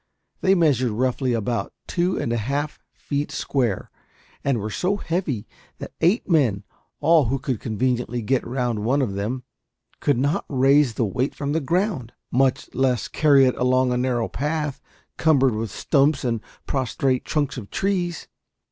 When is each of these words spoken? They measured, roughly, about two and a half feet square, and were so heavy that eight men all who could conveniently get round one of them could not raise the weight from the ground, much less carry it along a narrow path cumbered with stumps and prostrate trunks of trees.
They 0.39 0.55
measured, 0.55 0.89
roughly, 0.93 1.33
about 1.33 1.73
two 1.85 2.17
and 2.19 2.33
a 2.33 2.37
half 2.37 2.79
feet 2.91 3.31
square, 3.31 3.91
and 4.43 4.57
were 4.57 4.71
so 4.71 4.97
heavy 4.97 5.47
that 5.77 5.91
eight 6.01 6.27
men 6.27 6.63
all 7.01 7.25
who 7.25 7.37
could 7.37 7.59
conveniently 7.59 8.23
get 8.23 8.43
round 8.43 8.79
one 8.83 9.03
of 9.03 9.13
them 9.13 9.43
could 9.99 10.17
not 10.17 10.43
raise 10.49 10.95
the 10.95 11.05
weight 11.05 11.35
from 11.35 11.51
the 11.51 11.59
ground, 11.61 12.13
much 12.31 12.67
less 12.73 13.07
carry 13.07 13.45
it 13.45 13.55
along 13.57 13.91
a 13.91 13.95
narrow 13.97 14.27
path 14.27 14.81
cumbered 15.17 15.53
with 15.53 15.69
stumps 15.69 16.23
and 16.23 16.41
prostrate 16.65 17.23
trunks 17.23 17.55
of 17.55 17.69
trees. 17.69 18.27